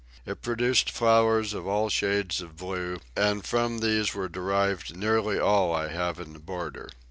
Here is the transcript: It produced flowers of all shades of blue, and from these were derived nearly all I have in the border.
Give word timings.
It 0.25 0.41
produced 0.41 0.89
flowers 0.89 1.53
of 1.53 1.67
all 1.67 1.87
shades 1.87 2.41
of 2.41 2.57
blue, 2.57 3.01
and 3.15 3.45
from 3.45 3.81
these 3.81 4.15
were 4.15 4.27
derived 4.27 4.97
nearly 4.97 5.37
all 5.37 5.71
I 5.71 5.89
have 5.89 6.19
in 6.19 6.33
the 6.33 6.39
border. 6.39 6.89